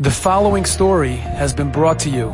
[0.00, 2.28] The following story has been brought to you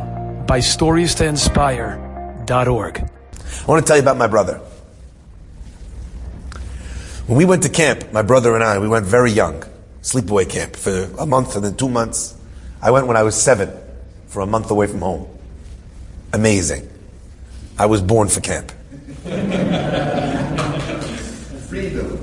[0.47, 2.99] by StoriesToInspire.org.
[2.99, 4.61] I want to tell you about my brother.
[7.27, 9.65] When we went to camp, my brother and I, we went very young,
[10.03, 12.35] sleepaway camp for a month and then two months.
[12.83, 13.71] I went when I was seven
[14.27, 15.27] for a month away from home.
[16.35, 16.87] Amazing.
[17.79, 18.73] I was born for camp.
[21.71, 22.21] Freedom.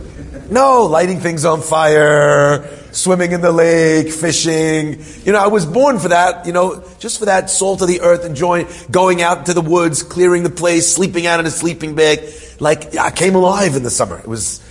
[0.52, 2.60] No, lighting things on fire,
[2.92, 5.04] swimming in the lake, fishing.
[5.24, 8.02] You know, I was born for that, you know, just for that salt of the
[8.02, 11.96] earth, enjoying, going out to the woods, clearing the place, sleeping out in a sleeping
[11.96, 12.20] bag.
[12.60, 14.18] Like, I came alive in the summer.
[14.18, 14.62] It was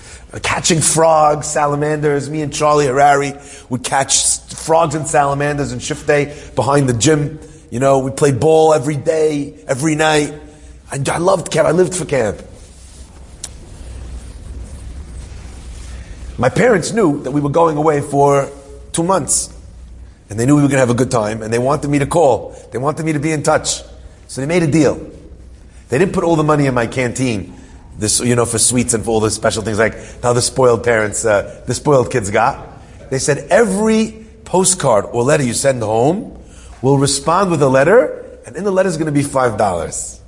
[0.43, 2.31] catching frogs, salamanders.
[2.31, 3.33] Me and Charlie Harari
[3.69, 7.41] would catch frogs and salamanders and shift day behind the gym.
[7.71, 10.35] You know, we played ball every day, every night.
[10.91, 11.67] I, I loved camp.
[11.67, 12.41] I lived for camp.
[16.41, 18.51] My parents knew that we were going away for
[18.93, 19.55] two months.
[20.31, 21.43] And they knew we were going to have a good time.
[21.43, 22.57] And they wanted me to call.
[22.73, 23.83] They wanted me to be in touch.
[24.27, 24.95] So they made a deal.
[25.91, 27.61] They didn't put all the money in my canteen.
[27.99, 30.83] This, you know, for sweets and for all the special things like how the spoiled
[30.83, 32.67] parents, uh, the spoiled kids got.
[33.11, 36.43] They said every postcard or letter you send home
[36.81, 40.23] will respond with a letter, and in the letter is going to be five dollars.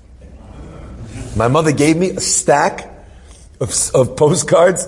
[1.36, 2.90] My mother gave me a stack
[3.60, 4.86] of, of postcards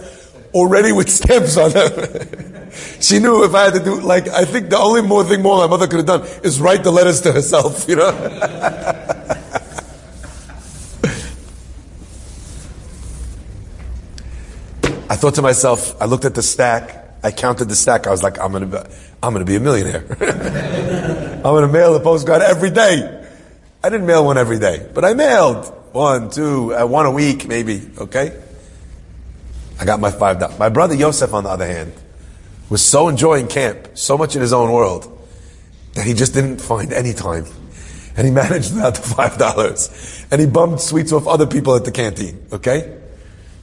[0.54, 2.70] already with stamps on them.
[3.00, 5.58] she knew if I had to do, like, I think the only more thing more
[5.58, 8.08] my mother could have done is write the letters to herself, you know?
[15.10, 18.22] I thought to myself, I looked at the stack, I counted the stack, I was
[18.22, 18.78] like, I'm gonna be,
[19.22, 20.04] I'm gonna be a millionaire.
[21.36, 23.22] I'm gonna mail a postcard every day.
[23.82, 27.46] I didn't mail one every day, but I mailed one, two, uh, one a week,
[27.46, 28.40] maybe, okay?
[29.80, 30.58] I got my five dollars.
[30.58, 31.92] My brother Yosef, on the other hand,
[32.68, 35.10] was so enjoying camp, so much in his own world,
[35.94, 37.46] that he just didn't find any time.
[38.16, 40.26] And he managed without the five dollars.
[40.30, 43.00] And he bummed sweets off other people at the canteen, okay?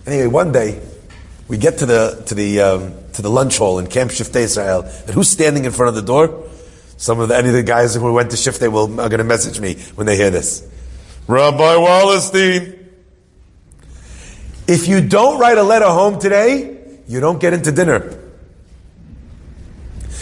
[0.05, 0.81] Anyway, one day,
[1.47, 4.81] we get to the, to the, um, to the lunch hall in Camp Shiftei Israel,
[4.81, 6.47] and who's standing in front of the door?
[6.97, 9.59] Some of the, any of the guys who went to Shiftei will, are gonna message
[9.59, 10.67] me when they hear this.
[11.27, 12.80] Rabbi Wallerstein.
[14.71, 18.17] If you don't write a letter home today, you don't get into dinner.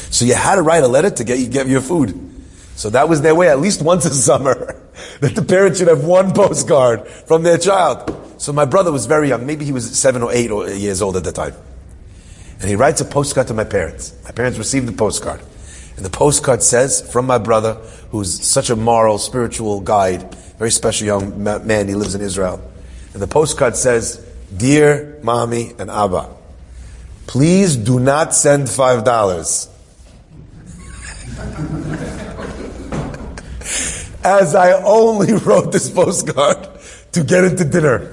[0.10, 2.18] So you had to write a letter to get get your food.
[2.76, 4.82] So that was their way, at least once a summer,
[5.20, 8.42] that the parents should have one postcard from their child.
[8.42, 11.24] So my brother was very young, maybe he was seven or eight years old at
[11.24, 11.54] the time.
[12.60, 14.16] And he writes a postcard to my parents.
[14.24, 15.42] My parents received the postcard.
[15.96, 17.76] And the postcard says, from my brother,
[18.10, 22.60] who's such a moral, spiritual guide, very special young man, he lives in Israel.
[23.14, 26.30] And the postcard says, Dear mommy and Abba,
[27.28, 29.68] please do not send five dollars.
[34.24, 36.68] As I only wrote this postcard
[37.14, 38.00] to get into dinner.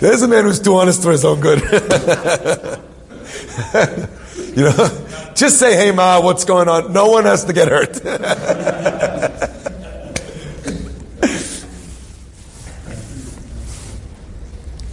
[0.00, 1.60] There's a man who's too honest for his own good.
[4.56, 6.92] you know, just say, hey ma, what's going on?
[6.92, 8.00] No one has to get hurt.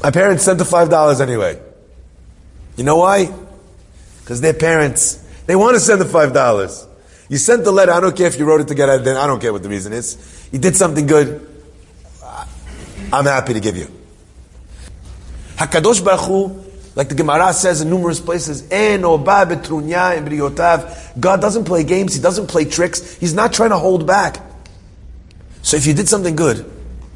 [0.10, 1.62] My parents sent the five dollars anyway.
[2.78, 3.32] You know why?
[4.22, 6.88] Because their parents, they want to send the five dollars.
[7.30, 9.40] You sent the letter, I don't care if you wrote it together, then I don't
[9.40, 10.50] care what the reason is.
[10.52, 11.48] You did something good,
[13.14, 13.86] I'm happy to give you.
[15.58, 16.60] Hakadosh Baruch Hu,
[16.96, 18.64] like the Gemara says in numerous places.
[21.20, 22.16] God doesn't play games.
[22.16, 23.16] He doesn't play tricks.
[23.18, 24.38] He's not trying to hold back.
[25.62, 26.66] So if you did something good,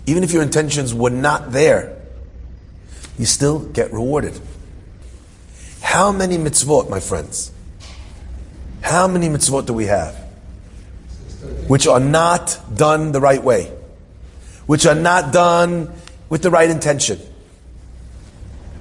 [0.05, 2.01] even if your intentions were not there,
[3.17, 4.39] you still get rewarded.
[5.81, 7.51] How many mitzvot, my friends?
[8.81, 10.15] How many mitzvot do we have?
[11.67, 13.71] Which are not done the right way.
[14.65, 15.93] Which are not done
[16.29, 17.19] with the right intention.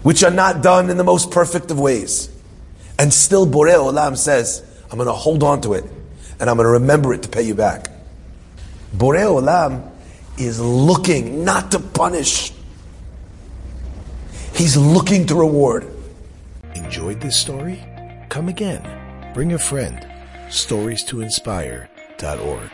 [0.02, 2.30] Which are not done in the most perfect of ways.
[2.98, 5.84] And still Borei Olam says, I'm going to hold on to it.
[6.40, 7.88] And I'm going to remember it to pay you back.
[8.96, 9.90] Borei Olam
[10.38, 12.52] is looking not to punish.
[14.62, 15.88] He's looking to reward.
[16.76, 17.82] Enjoyed this story?
[18.28, 18.84] Come again.
[19.34, 20.06] Bring a friend.
[20.50, 22.70] Stories to inspire.org.